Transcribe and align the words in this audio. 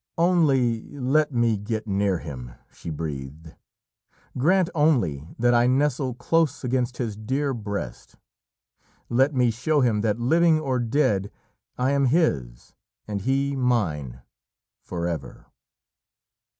"Only 0.17 0.89
let 0.97 1.31
me 1.31 1.57
get 1.57 1.85
near 1.85 2.17
him," 2.17 2.53
she 2.71 2.89
breathed. 2.89 3.53
"Grant 4.35 4.67
only 4.73 5.27
that 5.37 5.53
I 5.53 5.67
nestle 5.67 6.15
close 6.15 6.63
against 6.63 6.97
his 6.97 7.15
dear 7.15 7.53
breast. 7.53 8.15
Let 9.09 9.35
me 9.35 9.51
show 9.51 9.81
him 9.81 10.01
that, 10.01 10.19
living 10.19 10.59
or 10.59 10.79
dead, 10.79 11.29
I 11.77 11.91
am 11.91 12.07
his, 12.07 12.73
and 13.07 13.21
he 13.21 13.55
mine 13.55 14.23
forever." 14.81 15.45